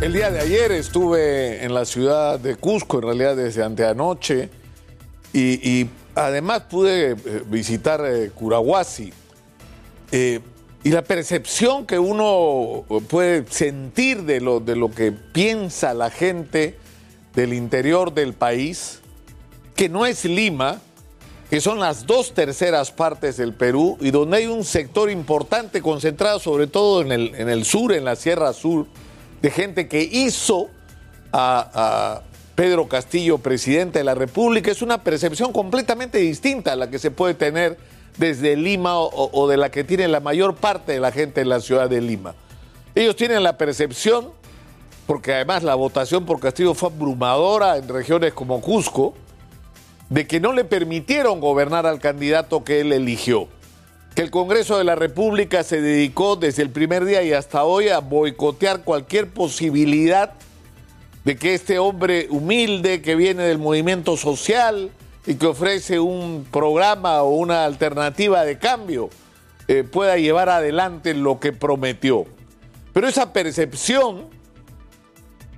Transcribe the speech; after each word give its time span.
El 0.00 0.12
día 0.12 0.30
de 0.30 0.38
ayer 0.38 0.70
estuve 0.70 1.64
en 1.64 1.74
la 1.74 1.84
ciudad 1.84 2.38
de 2.38 2.54
Cusco, 2.54 2.98
en 2.98 3.02
realidad 3.02 3.34
desde 3.34 3.64
anteanoche, 3.64 4.48
y, 5.32 5.68
y 5.68 5.90
además 6.14 6.62
pude 6.70 7.10
eh, 7.10 7.16
visitar 7.46 8.04
eh, 8.06 8.30
Curahuasi. 8.32 9.12
Eh, 10.12 10.38
y 10.84 10.90
la 10.90 11.02
percepción 11.02 11.84
que 11.84 11.98
uno 11.98 12.84
puede 13.08 13.44
sentir 13.50 14.22
de 14.22 14.40
lo, 14.40 14.60
de 14.60 14.76
lo 14.76 14.88
que 14.92 15.10
piensa 15.10 15.92
la 15.94 16.10
gente 16.10 16.76
del 17.34 17.52
interior 17.52 18.14
del 18.14 18.34
país, 18.34 19.00
que 19.74 19.88
no 19.88 20.06
es 20.06 20.24
Lima, 20.24 20.80
que 21.50 21.60
son 21.60 21.80
las 21.80 22.06
dos 22.06 22.34
terceras 22.34 22.92
partes 22.92 23.36
del 23.36 23.52
Perú 23.52 23.98
y 24.00 24.12
donde 24.12 24.36
hay 24.36 24.46
un 24.46 24.62
sector 24.62 25.10
importante 25.10 25.82
concentrado 25.82 26.38
sobre 26.38 26.68
todo 26.68 27.02
en 27.02 27.10
el, 27.10 27.34
en 27.34 27.48
el 27.48 27.64
sur, 27.64 27.92
en 27.92 28.04
la 28.04 28.14
Sierra 28.14 28.52
Sur, 28.52 28.86
de 29.42 29.50
gente 29.50 29.88
que 29.88 30.02
hizo 30.02 30.68
a, 31.32 32.22
Pedro 32.54 32.88
Castillo 32.88 33.38
presidente 33.38 34.00
de 34.00 34.04
la 34.04 34.16
República, 34.16 34.72
es 34.72 34.82
una 34.82 35.04
percepción 35.04 35.52
completamente 35.52 36.18
distinta 36.18 36.72
a 36.72 36.76
la 36.76 36.90
que 36.90 36.98
se 36.98 37.12
puede 37.12 37.34
tener 37.34 37.78
desde 38.16 38.56
Lima 38.56 38.98
o, 38.98 39.30
o 39.32 39.46
de 39.46 39.56
la 39.56 39.70
que 39.70 39.84
tiene 39.84 40.08
la 40.08 40.18
mayor 40.18 40.56
parte 40.56 40.90
de 40.90 40.98
la 40.98 41.12
gente 41.12 41.40
en 41.40 41.50
la 41.50 41.60
ciudad 41.60 41.88
de 41.88 42.00
Lima. 42.00 42.34
Ellos 42.96 43.14
tienen 43.14 43.44
la 43.44 43.56
percepción, 43.56 44.32
porque 45.06 45.34
además 45.34 45.62
la 45.62 45.76
votación 45.76 46.26
por 46.26 46.40
Castillo 46.40 46.74
fue 46.74 46.88
abrumadora 46.88 47.76
en 47.76 47.86
regiones 47.86 48.32
como 48.32 48.60
Cusco, 48.60 49.14
de 50.08 50.26
que 50.26 50.40
no 50.40 50.52
le 50.52 50.64
permitieron 50.64 51.38
gobernar 51.40 51.86
al 51.86 52.00
candidato 52.00 52.64
que 52.64 52.80
él 52.80 52.92
eligió. 52.92 53.46
Que 54.18 54.24
el 54.24 54.32
Congreso 54.32 54.76
de 54.76 54.82
la 54.82 54.96
República 54.96 55.62
se 55.62 55.80
dedicó 55.80 56.34
desde 56.34 56.62
el 56.62 56.70
primer 56.70 57.04
día 57.04 57.22
y 57.22 57.32
hasta 57.32 57.62
hoy 57.62 57.88
a 57.88 58.00
boicotear 58.00 58.82
cualquier 58.82 59.28
posibilidad 59.28 60.32
de 61.24 61.36
que 61.36 61.54
este 61.54 61.78
hombre 61.78 62.26
humilde 62.28 63.00
que 63.00 63.14
viene 63.14 63.44
del 63.44 63.58
movimiento 63.58 64.16
social 64.16 64.90
y 65.24 65.36
que 65.36 65.46
ofrece 65.46 66.00
un 66.00 66.44
programa 66.50 67.22
o 67.22 67.30
una 67.36 67.64
alternativa 67.64 68.44
de 68.44 68.58
cambio 68.58 69.08
eh, 69.68 69.84
pueda 69.84 70.16
llevar 70.16 70.48
adelante 70.48 71.14
lo 71.14 71.38
que 71.38 71.52
prometió. 71.52 72.26
Pero 72.92 73.06
esa 73.06 73.32
percepción 73.32 74.26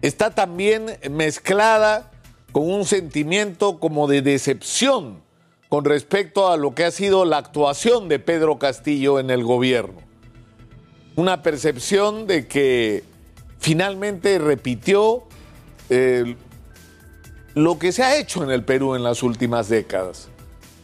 está 0.03 0.35
también 0.35 0.99
mezclada 1.11 2.11
con 2.53 2.71
un 2.71 2.85
sentimiento 2.85 3.81
como 3.81 4.07
de 4.07 4.21
decepción 4.21 5.30
con 5.71 5.85
respecto 5.85 6.49
a 6.49 6.57
lo 6.57 6.75
que 6.75 6.85
ha 6.85 6.91
sido 6.91 7.25
la 7.25 7.39
actuación 7.39 8.09
de 8.09 8.19
Pedro 8.19 8.59
Castillo 8.59 9.21
en 9.21 9.31
el 9.31 9.45
gobierno. 9.45 10.01
Una 11.15 11.43
percepción 11.43 12.27
de 12.27 12.49
que 12.49 13.05
finalmente 13.61 14.41
repitió 14.41 15.23
eh, 15.89 16.35
lo 17.55 17.79
que 17.79 17.93
se 17.93 18.03
ha 18.03 18.17
hecho 18.17 18.43
en 18.43 18.51
el 18.51 18.65
Perú 18.65 18.97
en 18.97 19.05
las 19.05 19.23
últimas 19.23 19.69
décadas. 19.69 20.29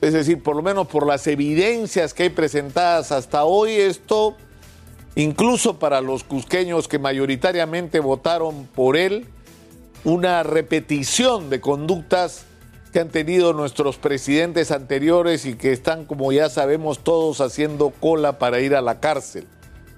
Es 0.00 0.12
decir, 0.12 0.40
por 0.40 0.54
lo 0.54 0.62
menos 0.62 0.86
por 0.86 1.04
las 1.04 1.26
evidencias 1.26 2.14
que 2.14 2.22
hay 2.24 2.30
presentadas 2.30 3.10
hasta 3.10 3.44
hoy, 3.44 3.72
esto, 3.72 4.36
incluso 5.16 5.80
para 5.80 6.00
los 6.00 6.22
cusqueños 6.22 6.86
que 6.86 7.00
mayoritariamente 7.00 7.98
votaron 7.98 8.66
por 8.66 8.96
él, 8.96 9.26
una 10.04 10.44
repetición 10.44 11.50
de 11.50 11.60
conductas 11.60 12.46
que 12.96 13.00
han 13.00 13.10
tenido 13.10 13.52
nuestros 13.52 13.98
presidentes 13.98 14.70
anteriores 14.70 15.44
y 15.44 15.54
que 15.54 15.70
están, 15.70 16.06
como 16.06 16.32
ya 16.32 16.48
sabemos 16.48 17.00
todos, 17.00 17.42
haciendo 17.42 17.90
cola 17.90 18.38
para 18.38 18.60
ir 18.60 18.74
a 18.74 18.80
la 18.80 19.00
cárcel 19.00 19.46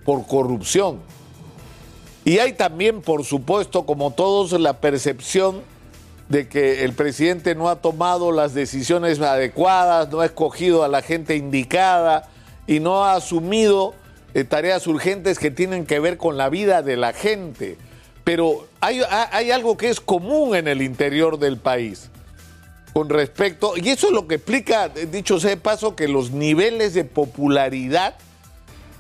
por 0.05 0.27
corrupción. 0.27 0.99
Y 2.25 2.41
hay 2.41 2.55
también, 2.55 3.01
por 3.01 3.25
supuesto, 3.25 3.87
como 3.87 4.11
todos, 4.11 4.51
la 4.59 4.81
percepción 4.81 5.61
de 6.29 6.49
que 6.49 6.83
el 6.83 6.93
presidente 6.93 7.55
no 7.55 7.69
ha 7.69 7.77
tomado 7.77 8.33
las 8.33 8.53
decisiones 8.53 9.21
adecuadas, 9.21 10.11
no 10.11 10.19
ha 10.19 10.27
escogido 10.27 10.83
a 10.83 10.89
la 10.89 11.01
gente 11.01 11.37
indicada 11.37 12.29
y 12.67 12.81
no 12.81 13.05
ha 13.05 13.15
asumido 13.15 13.95
eh, 14.35 14.43
tareas 14.43 14.89
urgentes 14.89 15.39
que 15.39 15.53
tienen 15.53 15.87
que 15.87 16.01
ver 16.01 16.17
con 16.17 16.37
la 16.37 16.49
vida 16.49 16.83
de 16.83 16.97
la 16.97 17.13
gente. 17.13 17.79
Pero 18.25 18.67
hay, 18.81 19.03
hay 19.09 19.53
algo 19.53 19.77
que 19.77 19.89
es 19.89 20.01
común 20.01 20.57
en 20.57 20.67
el 20.67 20.83
interior 20.83 21.39
del 21.39 21.59
país 21.59 22.11
con 22.99 23.11
respecto, 23.11 23.75
y 23.77 23.91
eso 23.91 24.09
es 24.09 24.13
lo 24.13 24.27
que 24.27 24.35
explica, 24.35 24.89
dicho 24.89 25.39
sea 25.39 25.51
de 25.51 25.57
paso, 25.57 25.95
que 25.95 26.09
los 26.09 26.33
niveles 26.33 26.95
de 26.95 27.05
popularidad 27.05 28.17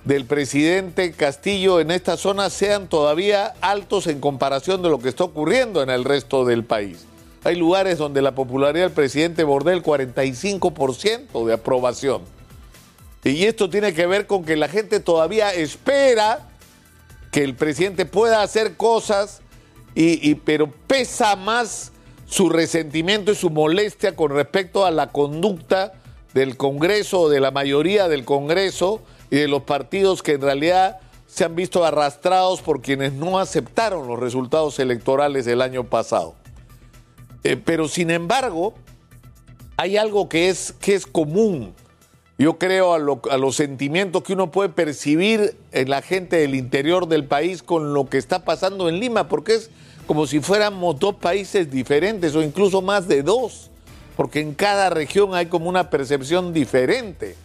del 0.05 0.25
presidente 0.25 1.11
Castillo 1.11 1.81
en 1.81 1.91
esta 1.91 2.17
zona 2.17 2.49
sean 2.49 2.89
todavía 2.89 3.55
altos 3.61 4.07
en 4.07 4.21
comparación 4.21 4.83
de 4.83 4.89
lo 4.89 5.01
que 5.01 5.09
está 5.09 5.25
ocurriendo 5.25 5.83
en 5.83 5.91
el 5.91 6.05
resto 6.05 6.45
del 6.45 6.63
país. 6.63 7.07
Hay 7.43 7.57
lugares 7.57 7.99
donde 7.99 8.23
la 8.23 8.37
popularidad 8.37 8.85
del 8.85 8.95
presidente 8.95 9.43
bordea 9.43 9.75
el 9.75 9.83
45% 9.83 11.45
de 11.45 11.53
aprobación. 11.53 12.23
Y 13.25 13.47
esto 13.47 13.69
tiene 13.69 13.95
que 13.95 14.07
ver 14.07 14.29
con 14.29 14.45
que 14.45 14.55
la 14.55 14.69
gente 14.69 15.01
todavía 15.01 15.53
espera 15.53 16.47
que 17.33 17.43
el 17.43 17.57
presidente 17.57 18.07
pueda 18.07 18.43
hacer 18.43 18.77
cosas, 18.77 19.41
y, 19.97 20.37
pero 20.37 20.71
pesa 20.87 21.35
más 21.35 21.91
su 22.29 22.51
resentimiento 22.51 23.33
y 23.33 23.35
su 23.35 23.49
molestia 23.51 24.15
con 24.15 24.31
respecto 24.31 24.85
a 24.85 24.91
la 24.91 25.11
conducta 25.11 25.95
del 26.35 26.57
Congreso, 26.57 27.31
de 27.31 27.41
la 27.41 27.51
mayoría 27.51 28.07
del 28.07 28.25
Congreso 28.25 29.01
y 29.31 29.37
de 29.37 29.49
los 29.49 29.63
partidos 29.63 30.23
que 30.23 30.33
en 30.33 30.43
realidad 30.43 31.01
se 31.27 31.45
han 31.45 31.55
visto 31.55 31.85
arrastrados 31.85 32.61
por 32.61 32.83
quienes 32.83 33.15
no 33.15 33.39
aceptaron 33.39 34.07
los 34.07 34.19
resultados 34.19 34.79
electorales 34.79 35.47
del 35.47 35.63
año 35.63 35.85
pasado. 35.85 36.35
Eh, 37.45 37.57
pero 37.57 37.89
sin 37.89 38.11
embargo, 38.11 38.75
hay 39.79 39.97
algo 39.97 40.29
que 40.29 40.51
es, 40.51 40.73
que 40.81 40.95
es 40.95 41.07
común, 41.07 41.75
yo 42.37 42.59
creo, 42.59 42.93
a, 42.93 42.99
lo, 42.99 43.23
a 43.31 43.39
los 43.39 43.57
sentimientos 43.57 44.23
que 44.23 44.35
uno 44.35 44.51
puede 44.51 44.69
percibir 44.69 45.57
en 45.73 45.89
la 45.89 46.03
gente 46.03 46.37
del 46.37 46.55
interior 46.55 47.09
del 47.09 47.25
país 47.25 47.63
con 47.63 47.95
lo 47.95 48.07
que 48.07 48.19
está 48.19 48.45
pasando 48.45 48.89
en 48.89 49.01
Lima, 49.01 49.29
porque 49.29 49.55
es 49.55 49.71
como 50.09 50.27
si 50.27 50.41
fuéramos 50.41 50.99
dos 50.99 51.17
países 51.17 51.71
diferentes 51.71 52.35
o 52.35 52.43
incluso 52.43 52.81
más 52.81 53.07
de 53.09 53.23
dos, 53.23 53.71
porque 54.17 54.41
en 54.41 54.55
cada 54.55 54.89
región 54.89 55.35
hay 55.35 55.47
como 55.47 55.69
una 55.69 55.91
percepción 55.91 56.55
diferente. 56.55 57.37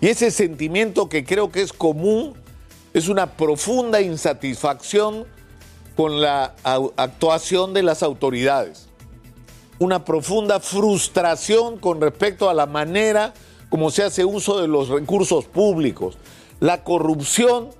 Y 0.00 0.06
ese 0.06 0.30
sentimiento 0.30 1.08
que 1.08 1.24
creo 1.24 1.50
que 1.50 1.62
es 1.62 1.72
común 1.72 2.34
es 2.94 3.08
una 3.08 3.32
profunda 3.32 4.00
insatisfacción 4.00 5.26
con 5.96 6.20
la 6.20 6.54
actuación 6.96 7.74
de 7.74 7.82
las 7.82 8.04
autoridades, 8.04 8.86
una 9.80 10.04
profunda 10.04 10.60
frustración 10.60 11.78
con 11.78 12.00
respecto 12.00 12.48
a 12.48 12.54
la 12.54 12.66
manera 12.66 13.34
como 13.70 13.90
se 13.90 14.04
hace 14.04 14.24
uso 14.24 14.60
de 14.60 14.68
los 14.68 14.88
recursos 14.88 15.46
públicos. 15.46 16.16
La 16.60 16.84
corrupción 16.84 17.70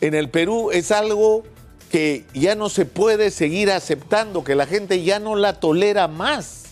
en 0.00 0.14
el 0.14 0.30
Perú 0.30 0.70
es 0.70 0.92
algo 0.92 1.42
que 1.94 2.24
ya 2.34 2.56
no 2.56 2.70
se 2.70 2.86
puede 2.86 3.30
seguir 3.30 3.70
aceptando, 3.70 4.42
que 4.42 4.56
la 4.56 4.66
gente 4.66 5.04
ya 5.04 5.20
no 5.20 5.36
la 5.36 5.60
tolera 5.60 6.08
más. 6.08 6.64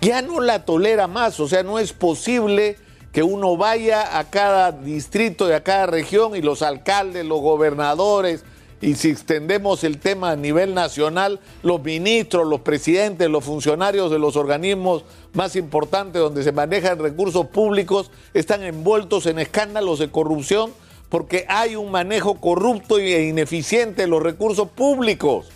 Ya 0.00 0.22
no 0.22 0.40
la 0.40 0.64
tolera 0.64 1.06
más, 1.06 1.38
o 1.38 1.46
sea, 1.46 1.62
no 1.62 1.78
es 1.78 1.92
posible 1.92 2.76
que 3.12 3.22
uno 3.22 3.56
vaya 3.56 4.18
a 4.18 4.28
cada 4.28 4.72
distrito 4.72 5.48
y 5.48 5.52
a 5.52 5.62
cada 5.62 5.86
región 5.86 6.34
y 6.34 6.42
los 6.42 6.62
alcaldes, 6.62 7.24
los 7.24 7.40
gobernadores, 7.42 8.44
y 8.80 8.96
si 8.96 9.10
extendemos 9.10 9.84
el 9.84 9.98
tema 9.98 10.32
a 10.32 10.36
nivel 10.36 10.74
nacional, 10.74 11.38
los 11.62 11.80
ministros, 11.80 12.48
los 12.48 12.62
presidentes, 12.62 13.30
los 13.30 13.44
funcionarios 13.44 14.10
de 14.10 14.18
los 14.18 14.34
organismos 14.34 15.04
más 15.32 15.54
importantes 15.54 16.20
donde 16.20 16.42
se 16.42 16.50
manejan 16.50 16.98
recursos 16.98 17.46
públicos 17.46 18.10
están 18.34 18.64
envueltos 18.64 19.26
en 19.26 19.38
escándalos 19.38 20.00
de 20.00 20.10
corrupción 20.10 20.72
porque 21.10 21.44
hay 21.48 21.76
un 21.76 21.90
manejo 21.90 22.40
corrupto 22.40 22.98
e 22.98 23.24
ineficiente 23.24 24.02
de 24.02 24.08
los 24.08 24.22
recursos 24.22 24.68
públicos. 24.70 25.48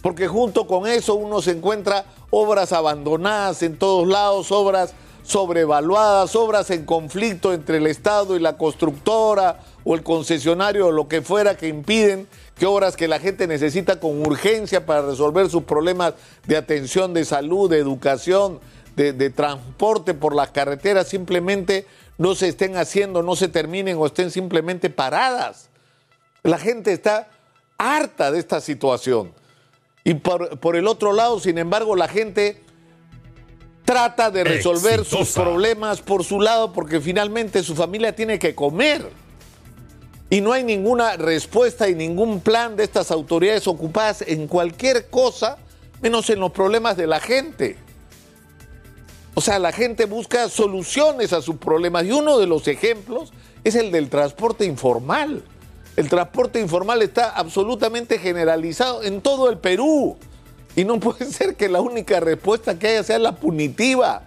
Porque 0.00 0.28
junto 0.28 0.66
con 0.66 0.86
eso 0.86 1.14
uno 1.16 1.42
se 1.42 1.50
encuentra 1.50 2.06
obras 2.30 2.72
abandonadas 2.72 3.62
en 3.62 3.76
todos 3.76 4.08
lados, 4.08 4.50
obras 4.50 4.94
sobrevaluadas, 5.22 6.34
obras 6.36 6.70
en 6.70 6.86
conflicto 6.86 7.52
entre 7.52 7.76
el 7.76 7.86
Estado 7.86 8.36
y 8.36 8.40
la 8.40 8.56
constructora 8.56 9.60
o 9.84 9.94
el 9.94 10.02
concesionario 10.02 10.86
o 10.86 10.92
lo 10.92 11.08
que 11.08 11.20
fuera 11.20 11.56
que 11.56 11.68
impiden 11.68 12.26
que 12.56 12.66
obras 12.66 12.96
que 12.96 13.08
la 13.08 13.18
gente 13.18 13.46
necesita 13.46 14.00
con 14.00 14.20
urgencia 14.26 14.86
para 14.86 15.02
resolver 15.02 15.48
sus 15.50 15.64
problemas 15.64 16.14
de 16.46 16.56
atención, 16.56 17.14
de 17.14 17.24
salud, 17.24 17.70
de 17.70 17.78
educación, 17.78 18.60
de, 18.96 19.12
de 19.12 19.30
transporte 19.30 20.14
por 20.14 20.34
las 20.34 20.50
carreteras 20.50 21.08
simplemente 21.08 21.86
no 22.20 22.34
se 22.34 22.48
estén 22.48 22.76
haciendo, 22.76 23.22
no 23.22 23.34
se 23.34 23.48
terminen 23.48 23.96
o 23.96 24.04
estén 24.04 24.30
simplemente 24.30 24.90
paradas. 24.90 25.70
La 26.42 26.58
gente 26.58 26.92
está 26.92 27.30
harta 27.78 28.30
de 28.30 28.38
esta 28.38 28.60
situación. 28.60 29.32
Y 30.04 30.12
por, 30.12 30.60
por 30.60 30.76
el 30.76 30.86
otro 30.86 31.14
lado, 31.14 31.40
sin 31.40 31.56
embargo, 31.56 31.96
la 31.96 32.08
gente 32.08 32.60
trata 33.86 34.30
de 34.30 34.44
resolver 34.44 35.00
Exitosa. 35.00 35.24
sus 35.24 35.32
problemas 35.34 36.02
por 36.02 36.22
su 36.22 36.42
lado 36.42 36.74
porque 36.74 37.00
finalmente 37.00 37.62
su 37.62 37.74
familia 37.74 38.14
tiene 38.14 38.38
que 38.38 38.54
comer. 38.54 39.08
Y 40.28 40.42
no 40.42 40.52
hay 40.52 40.62
ninguna 40.62 41.16
respuesta 41.16 41.88
y 41.88 41.94
ningún 41.94 42.42
plan 42.42 42.76
de 42.76 42.84
estas 42.84 43.10
autoridades 43.10 43.66
ocupadas 43.66 44.20
en 44.26 44.46
cualquier 44.46 45.08
cosa, 45.08 45.56
menos 46.02 46.28
en 46.28 46.40
los 46.40 46.52
problemas 46.52 46.98
de 46.98 47.06
la 47.06 47.18
gente. 47.18 47.78
O 49.40 49.42
sea, 49.42 49.58
la 49.58 49.72
gente 49.72 50.04
busca 50.04 50.50
soluciones 50.50 51.32
a 51.32 51.40
sus 51.40 51.56
problemas 51.56 52.04
y 52.04 52.12
uno 52.12 52.36
de 52.36 52.46
los 52.46 52.68
ejemplos 52.68 53.32
es 53.64 53.74
el 53.74 53.90
del 53.90 54.10
transporte 54.10 54.66
informal. 54.66 55.42
El 55.96 56.10
transporte 56.10 56.60
informal 56.60 57.00
está 57.00 57.30
absolutamente 57.30 58.18
generalizado 58.18 59.02
en 59.02 59.22
todo 59.22 59.48
el 59.48 59.56
Perú. 59.56 60.18
Y 60.76 60.84
no 60.84 61.00
puede 61.00 61.24
ser 61.24 61.56
que 61.56 61.70
la 61.70 61.80
única 61.80 62.20
respuesta 62.20 62.78
que 62.78 62.88
haya 62.88 63.02
sea 63.02 63.18
la 63.18 63.36
punitiva. 63.36 64.24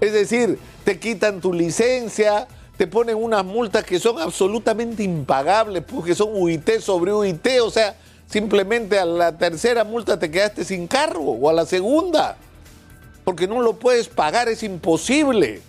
Es 0.00 0.12
decir, 0.12 0.58
te 0.82 0.98
quitan 0.98 1.40
tu 1.40 1.52
licencia, 1.52 2.48
te 2.76 2.88
ponen 2.88 3.14
unas 3.14 3.44
multas 3.44 3.84
que 3.84 4.00
son 4.00 4.18
absolutamente 4.18 5.04
impagables, 5.04 5.84
porque 5.84 6.16
son 6.16 6.30
UIT 6.32 6.80
sobre 6.80 7.12
UIT, 7.12 7.46
o 7.62 7.70
sea, 7.70 7.94
simplemente 8.26 8.98
a 8.98 9.04
la 9.04 9.38
tercera 9.38 9.84
multa 9.84 10.18
te 10.18 10.32
quedaste 10.32 10.64
sin 10.64 10.88
carro, 10.88 11.20
o 11.20 11.48
a 11.48 11.52
la 11.52 11.64
segunda, 11.64 12.38
porque 13.24 13.48
no 13.48 13.60
lo 13.60 13.74
puedes 13.74 14.08
pagar, 14.08 14.48
es 14.48 14.62
imposible. 14.62 15.62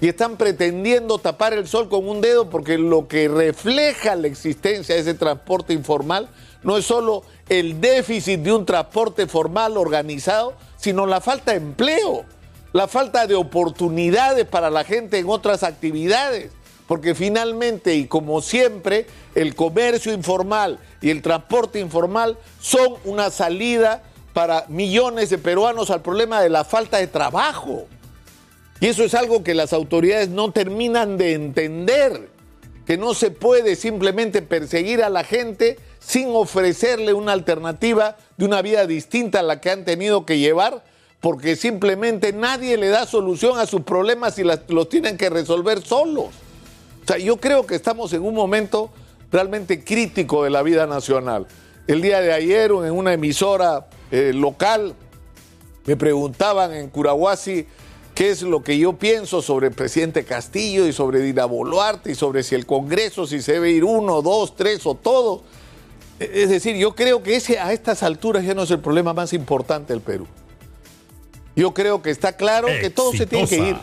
Y 0.00 0.08
están 0.08 0.36
pretendiendo 0.36 1.18
tapar 1.18 1.52
el 1.52 1.68
sol 1.68 1.88
con 1.88 2.08
un 2.08 2.20
dedo 2.20 2.50
porque 2.50 2.76
lo 2.76 3.08
que 3.08 3.28
refleja 3.28 4.16
la 4.16 4.26
existencia 4.26 4.94
de 4.94 5.00
ese 5.00 5.14
transporte 5.14 5.72
informal 5.72 6.28
no 6.62 6.76
es 6.76 6.84
solo 6.84 7.22
el 7.48 7.80
déficit 7.80 8.40
de 8.40 8.52
un 8.52 8.66
transporte 8.66 9.26
formal 9.26 9.76
organizado, 9.76 10.54
sino 10.76 11.06
la 11.06 11.20
falta 11.20 11.52
de 11.52 11.58
empleo 11.58 12.24
la 12.72 12.88
falta 12.88 13.26
de 13.26 13.34
oportunidades 13.34 14.46
para 14.46 14.70
la 14.70 14.84
gente 14.84 15.18
en 15.18 15.28
otras 15.28 15.62
actividades, 15.62 16.50
porque 16.86 17.14
finalmente 17.14 17.94
y 17.94 18.06
como 18.06 18.40
siempre 18.40 19.06
el 19.34 19.54
comercio 19.54 20.12
informal 20.12 20.78
y 21.00 21.10
el 21.10 21.22
transporte 21.22 21.80
informal 21.80 22.38
son 22.60 22.94
una 23.04 23.30
salida 23.30 24.02
para 24.32 24.66
millones 24.68 25.30
de 25.30 25.38
peruanos 25.38 25.90
al 25.90 26.02
problema 26.02 26.40
de 26.40 26.48
la 26.48 26.64
falta 26.64 26.98
de 26.98 27.06
trabajo. 27.06 27.86
Y 28.80 28.86
eso 28.86 29.04
es 29.04 29.14
algo 29.14 29.44
que 29.44 29.54
las 29.54 29.72
autoridades 29.72 30.28
no 30.28 30.52
terminan 30.52 31.16
de 31.16 31.34
entender, 31.34 32.28
que 32.86 32.96
no 32.96 33.14
se 33.14 33.30
puede 33.30 33.76
simplemente 33.76 34.42
perseguir 34.42 35.02
a 35.02 35.10
la 35.10 35.24
gente 35.24 35.78
sin 36.00 36.28
ofrecerle 36.30 37.12
una 37.12 37.32
alternativa 37.32 38.16
de 38.36 38.44
una 38.44 38.60
vida 38.62 38.86
distinta 38.86 39.40
a 39.40 39.44
la 39.44 39.60
que 39.60 39.70
han 39.70 39.84
tenido 39.84 40.26
que 40.26 40.38
llevar 40.38 40.82
porque 41.22 41.54
simplemente 41.54 42.32
nadie 42.32 42.76
le 42.76 42.88
da 42.88 43.06
solución 43.06 43.56
a 43.60 43.66
sus 43.66 43.82
problemas 43.82 44.40
y 44.40 44.42
los 44.42 44.88
tienen 44.88 45.16
que 45.16 45.30
resolver 45.30 45.80
solos. 45.80 46.26
O 47.04 47.06
sea, 47.06 47.16
yo 47.16 47.36
creo 47.36 47.64
que 47.64 47.76
estamos 47.76 48.12
en 48.12 48.22
un 48.22 48.34
momento 48.34 48.90
realmente 49.30 49.84
crítico 49.84 50.42
de 50.42 50.50
la 50.50 50.62
vida 50.62 50.84
nacional. 50.88 51.46
El 51.86 52.02
día 52.02 52.20
de 52.20 52.32
ayer 52.32 52.72
en 52.72 52.90
una 52.90 53.12
emisora 53.12 53.86
eh, 54.12 54.32
local 54.34 54.94
me 55.86 55.96
preguntaban 55.96 56.72
en 56.74 56.88
Curahuasi 56.88 57.66
qué 58.14 58.30
es 58.30 58.42
lo 58.42 58.62
que 58.62 58.78
yo 58.78 58.92
pienso 58.92 59.42
sobre 59.42 59.68
el 59.68 59.74
presidente 59.74 60.24
Castillo 60.24 60.86
y 60.86 60.92
sobre 60.92 61.20
Dina 61.20 61.46
Boluarte 61.46 62.12
y 62.12 62.14
sobre 62.14 62.42
si 62.42 62.54
el 62.54 62.66
Congreso, 62.66 63.26
si 63.26 63.40
se 63.40 63.54
debe 63.54 63.70
ir 63.70 63.84
uno, 63.84 64.22
dos, 64.22 64.54
tres 64.54 64.86
o 64.86 64.94
todo. 64.94 65.42
Es 66.20 66.50
decir, 66.50 66.76
yo 66.76 66.94
creo 66.94 67.22
que 67.22 67.36
ese 67.36 67.58
a 67.58 67.72
estas 67.72 68.02
alturas 68.02 68.44
ya 68.44 68.54
no 68.54 68.62
es 68.62 68.70
el 68.70 68.80
problema 68.80 69.12
más 69.12 69.32
importante 69.32 69.92
del 69.92 70.02
Perú. 70.02 70.26
Yo 71.56 71.74
creo 71.74 72.02
que 72.02 72.10
está 72.10 72.36
claro 72.36 72.68
que 72.68 72.90
todo 72.90 73.12
se 73.12 73.26
tiene 73.26 73.48
que 73.48 73.70
ir. 73.70 73.76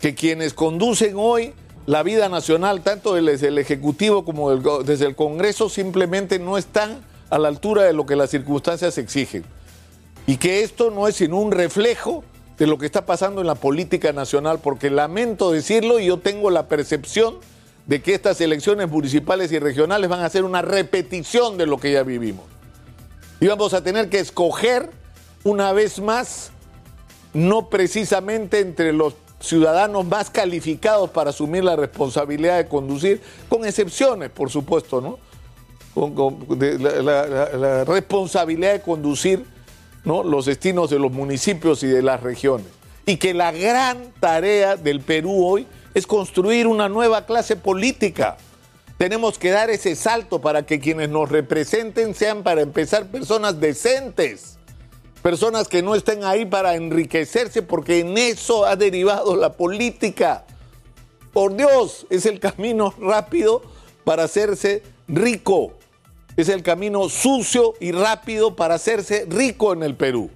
Que 0.00 0.14
quienes 0.14 0.54
conducen 0.54 1.14
hoy 1.16 1.54
la 1.86 2.02
vida 2.02 2.28
nacional, 2.28 2.82
tanto 2.82 3.14
desde 3.14 3.48
el 3.48 3.58
Ejecutivo 3.58 4.24
como 4.24 4.82
desde 4.82 5.06
el 5.06 5.16
Congreso, 5.16 5.68
simplemente 5.68 6.38
no 6.38 6.56
están 6.56 7.00
a 7.30 7.38
la 7.38 7.48
altura 7.48 7.84
de 7.84 7.92
lo 7.92 8.04
que 8.04 8.16
las 8.16 8.30
circunstancias 8.30 8.98
exigen. 8.98 9.44
Y 10.26 10.36
que 10.36 10.62
esto 10.62 10.90
no 10.90 11.08
es 11.08 11.16
sino 11.16 11.38
un 11.38 11.52
reflejo 11.52 12.24
de 12.58 12.66
lo 12.66 12.76
que 12.76 12.86
está 12.86 13.06
pasando 13.06 13.40
en 13.40 13.46
la 13.46 13.54
política 13.54 14.12
nacional, 14.12 14.58
porque 14.62 14.90
lamento 14.90 15.50
decirlo 15.50 15.98
y 15.98 16.06
yo 16.06 16.18
tengo 16.18 16.50
la 16.50 16.68
percepción 16.68 17.36
de 17.86 18.02
que 18.02 18.14
estas 18.14 18.40
elecciones 18.40 18.90
municipales 18.90 19.50
y 19.50 19.58
regionales 19.58 20.10
van 20.10 20.20
a 20.20 20.28
ser 20.28 20.44
una 20.44 20.60
repetición 20.60 21.56
de 21.56 21.66
lo 21.66 21.78
que 21.78 21.92
ya 21.92 22.02
vivimos. 22.02 22.44
Y 23.40 23.46
vamos 23.46 23.72
a 23.72 23.82
tener 23.82 24.10
que 24.10 24.18
escoger 24.18 24.90
una 25.44 25.72
vez 25.72 26.00
más 26.00 26.50
no 27.32 27.70
precisamente 27.70 28.60
entre 28.60 28.92
los 28.92 29.14
ciudadanos 29.40 30.04
más 30.04 30.28
calificados 30.28 31.10
para 31.10 31.30
asumir 31.30 31.64
la 31.64 31.76
responsabilidad 31.76 32.58
de 32.58 32.68
conducir, 32.68 33.22
con 33.48 33.64
excepciones, 33.64 34.30
por 34.30 34.50
supuesto, 34.50 35.00
¿no? 35.00 35.18
Con, 35.94 36.46
la, 36.58 37.84
responsabilidad 37.84 38.72
de 38.72 38.80
conducir 38.80 39.44
¿no? 40.04 40.22
los 40.22 40.46
destinos 40.46 40.90
de 40.90 40.98
los 40.98 41.12
municipios 41.12 41.82
y 41.82 41.88
de 41.88 42.02
las 42.02 42.22
regiones. 42.22 42.68
Y 43.06 43.16
que 43.16 43.34
la 43.34 43.50
gran 43.52 44.12
tarea 44.20 44.76
del 44.76 45.00
Perú 45.00 45.44
hoy 45.44 45.66
es 45.94 46.06
construir 46.06 46.66
una 46.66 46.88
nueva 46.88 47.26
clase 47.26 47.56
política. 47.56 48.36
Tenemos 48.98 49.38
que 49.38 49.50
dar 49.50 49.70
ese 49.70 49.96
salto 49.96 50.40
para 50.40 50.64
que 50.64 50.78
quienes 50.78 51.08
nos 51.08 51.28
representen 51.28 52.14
sean, 52.14 52.42
para 52.42 52.60
empezar, 52.60 53.06
personas 53.06 53.58
decentes 53.58 54.58
personas 55.20 55.68
que 55.68 55.82
no 55.82 55.94
estén 55.94 56.24
ahí 56.24 56.44
para 56.46 56.74
enriquecerse, 56.74 57.62
porque 57.62 58.00
en 58.00 58.16
eso 58.16 58.64
ha 58.64 58.76
derivado 58.76 59.36
la 59.36 59.52
política. 59.52 60.44
Por 61.32 61.56
Dios, 61.56 62.06
es 62.10 62.26
el 62.26 62.40
camino 62.40 62.94
rápido 62.98 63.62
para 64.04 64.24
hacerse 64.24 64.82
rico. 65.06 65.74
Es 66.40 66.48
el 66.48 66.62
camino 66.62 67.06
sucio 67.10 67.74
y 67.80 67.92
rápido 67.92 68.56
para 68.56 68.76
hacerse 68.76 69.26
rico 69.28 69.74
en 69.74 69.82
el 69.82 69.94
Perú. 69.94 70.30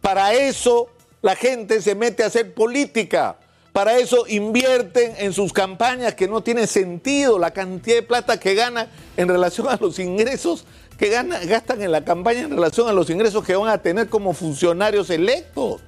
Para 0.00 0.34
eso 0.34 0.88
la 1.22 1.36
gente 1.36 1.80
se 1.80 1.94
mete 1.94 2.24
a 2.24 2.26
hacer 2.26 2.54
política. 2.54 3.36
Para 3.72 3.96
eso 3.96 4.24
invierten 4.26 5.14
en 5.16 5.32
sus 5.32 5.52
campañas 5.52 6.16
que 6.16 6.26
no 6.26 6.42
tiene 6.42 6.66
sentido 6.66 7.38
la 7.38 7.52
cantidad 7.52 7.94
de 7.94 8.02
plata 8.02 8.40
que 8.40 8.56
gana 8.56 8.88
en 9.16 9.28
relación 9.28 9.68
a 9.68 9.78
los 9.80 10.00
ingresos 10.00 10.64
que 10.98 11.10
gastan 11.10 11.82
en 11.82 11.92
la 11.92 12.04
campaña 12.04 12.40
en 12.40 12.50
relación 12.50 12.88
a 12.88 12.92
los 12.92 13.08
ingresos 13.08 13.44
que 13.44 13.54
van 13.54 13.68
a 13.68 13.78
tener 13.78 14.08
como 14.08 14.32
funcionarios 14.32 15.08
electos. 15.08 15.80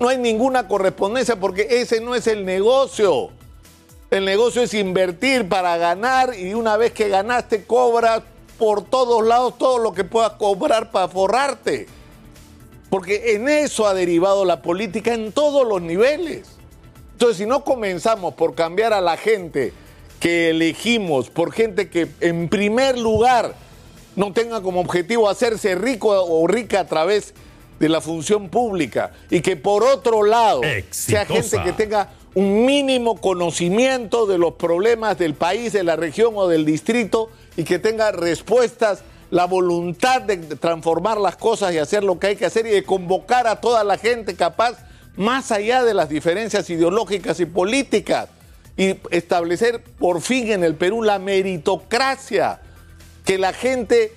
No 0.00 0.08
hay 0.08 0.18
ninguna 0.18 0.66
correspondencia 0.66 1.38
porque 1.38 1.68
ese 1.80 2.00
no 2.00 2.16
es 2.16 2.26
el 2.26 2.44
negocio. 2.44 3.30
El 4.10 4.24
negocio 4.24 4.62
es 4.62 4.74
invertir 4.74 5.48
para 5.48 5.76
ganar 5.76 6.36
y 6.36 6.54
una 6.54 6.76
vez 6.76 6.90
que 6.90 7.08
ganaste 7.08 7.64
cobras 7.64 8.22
por 8.58 8.84
todos 8.84 9.26
lados 9.26 9.58
todo 9.58 9.78
lo 9.78 9.92
que 9.92 10.04
puedas 10.04 10.32
cobrar 10.32 10.90
para 10.90 11.08
forrarte. 11.08 11.86
Porque 12.90 13.34
en 13.34 13.48
eso 13.48 13.86
ha 13.86 13.94
derivado 13.94 14.44
la 14.44 14.62
política 14.62 15.12
en 15.14 15.32
todos 15.32 15.66
los 15.66 15.82
niveles. 15.82 16.48
Entonces, 17.12 17.38
si 17.38 17.46
no 17.46 17.64
comenzamos 17.64 18.34
por 18.34 18.54
cambiar 18.54 18.92
a 18.92 19.00
la 19.00 19.16
gente 19.16 19.72
que 20.20 20.50
elegimos, 20.50 21.30
por 21.30 21.52
gente 21.52 21.88
que 21.88 22.08
en 22.20 22.48
primer 22.48 22.98
lugar 22.98 23.54
no 24.14 24.32
tenga 24.32 24.62
como 24.62 24.80
objetivo 24.80 25.28
hacerse 25.28 25.74
rico 25.74 26.08
o 26.08 26.46
rica 26.46 26.80
a 26.80 26.86
través 26.86 27.34
de 27.78 27.88
la 27.88 28.00
función 28.00 28.48
pública 28.48 29.12
y 29.30 29.40
que 29.40 29.56
por 29.56 29.82
otro 29.84 30.22
lado 30.22 30.62
sea 30.90 31.26
gente 31.26 31.62
que 31.62 31.72
tenga 31.72 32.10
un 32.36 32.66
mínimo 32.66 33.18
conocimiento 33.18 34.26
de 34.26 34.36
los 34.36 34.52
problemas 34.56 35.16
del 35.16 35.32
país, 35.32 35.72
de 35.72 35.82
la 35.82 35.96
región 35.96 36.34
o 36.36 36.48
del 36.48 36.66
distrito 36.66 37.30
y 37.56 37.64
que 37.64 37.78
tenga 37.78 38.12
respuestas, 38.12 39.00
la 39.30 39.46
voluntad 39.46 40.20
de 40.20 40.36
transformar 40.36 41.16
las 41.16 41.36
cosas 41.36 41.72
y 41.72 41.78
hacer 41.78 42.04
lo 42.04 42.18
que 42.18 42.26
hay 42.26 42.36
que 42.36 42.44
hacer 42.44 42.66
y 42.66 42.70
de 42.70 42.84
convocar 42.84 43.46
a 43.46 43.62
toda 43.62 43.84
la 43.84 43.96
gente 43.96 44.34
capaz, 44.36 44.76
más 45.16 45.50
allá 45.50 45.82
de 45.82 45.94
las 45.94 46.10
diferencias 46.10 46.68
ideológicas 46.68 47.40
y 47.40 47.46
políticas, 47.46 48.28
y 48.76 48.96
establecer 49.10 49.82
por 49.98 50.20
fin 50.20 50.52
en 50.52 50.62
el 50.62 50.74
Perú 50.74 51.02
la 51.02 51.18
meritocracia 51.18 52.60
que 53.24 53.38
la 53.38 53.54
gente 53.54 54.12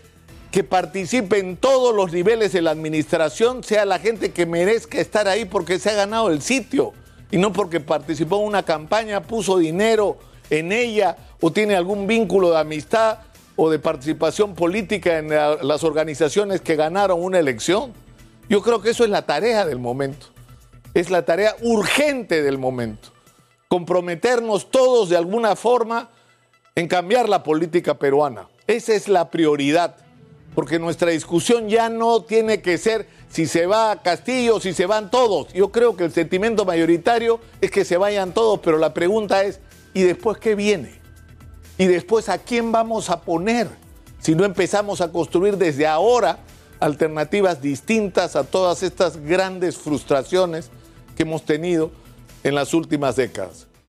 que 0.51 0.65
participe 0.65 1.39
en 1.39 1.55
todos 1.55 1.95
los 1.95 2.11
niveles 2.11 2.51
de 2.51 2.63
la 2.63 2.71
administración 2.71 3.63
sea 3.63 3.85
la 3.85 3.97
gente 3.97 4.33
que 4.33 4.45
merezca 4.45 4.99
estar 4.99 5.29
ahí 5.29 5.45
porque 5.45 5.79
se 5.79 5.91
ha 5.91 5.93
ganado 5.93 6.29
el 6.31 6.41
sitio 6.41 6.91
y 7.31 7.37
no 7.37 7.53
porque 7.53 7.79
participó 7.79 8.37
en 8.39 8.47
una 8.47 8.63
campaña, 8.63 9.21
puso 9.21 9.57
dinero 9.57 10.17
en 10.49 10.71
ella 10.71 11.15
o 11.41 11.51
tiene 11.51 11.75
algún 11.75 12.07
vínculo 12.07 12.51
de 12.51 12.59
amistad 12.59 13.19
o 13.55 13.69
de 13.69 13.77
participación 13.77 14.55
política 14.55 15.17
en 15.17 15.29
las 15.29 15.83
organizaciones 15.83 16.61
que 16.61 16.75
ganaron 16.75 17.21
una 17.21 17.39
elección. 17.39 17.93
Yo 18.47 18.61
creo 18.61 18.81
que 18.81 18.91
eso 18.91 19.03
es 19.03 19.09
la 19.09 19.25
tarea 19.25 19.65
del 19.65 19.79
momento. 19.79 20.27
Es 20.93 21.11
la 21.11 21.23
tarea 21.23 21.55
urgente 21.61 22.41
del 22.41 22.57
momento. 22.57 23.09
Comprometernos 23.67 24.71
todos 24.71 25.09
de 25.09 25.17
alguna 25.17 25.55
forma 25.55 26.09
en 26.73 26.87
cambiar 26.87 27.29
la 27.29 27.43
política 27.43 27.99
peruana. 27.99 28.47
Esa 28.65 28.93
es 28.93 29.07
la 29.07 29.29
prioridad, 29.29 29.97
porque 30.59 30.77
nuestra 30.77 31.11
discusión 31.11 31.69
ya 31.69 31.87
no 31.87 32.23
tiene 32.23 32.61
que 32.61 32.77
ser 32.77 33.07
si 33.29 33.47
se 33.47 33.65
va 33.65 33.91
a 33.91 34.01
Castillo, 34.01 34.59
si 34.59 34.73
se 34.73 34.85
van 34.85 35.09
todos. 35.09 35.53
Yo 35.53 35.71
creo 35.71 35.95
que 35.95 36.03
el 36.03 36.11
sentimiento 36.11 36.65
mayoritario 36.65 37.39
es 37.61 37.71
que 37.71 37.85
se 37.85 37.95
vayan 37.95 38.33
todos, 38.33 38.59
pero 38.59 38.77
la 38.77 38.93
pregunta 38.93 39.41
es, 39.45 39.61
¿y 39.93 40.01
después 40.01 40.37
qué 40.37 40.55
viene? 40.55 40.99
¿Y 41.77 41.85
después 41.85 42.27
a 42.27 42.39
quién 42.39 42.73
vamos 42.73 43.09
a 43.09 43.21
poner 43.21 43.69
si 44.19 44.35
no 44.35 44.43
empezamos 44.43 44.99
a 44.99 45.13
construir 45.13 45.55
desde 45.55 45.87
ahora 45.87 46.39
alternativas 46.81 47.61
distintas 47.61 48.35
a 48.35 48.43
todas 48.43 48.83
estas 48.83 49.15
grandes 49.15 49.77
frustraciones 49.77 50.71
que 51.15 51.23
hemos 51.23 51.45
tenido 51.45 51.89
en 52.43 52.53
las 52.53 52.73
últimas 52.73 53.15
décadas? 53.15 53.68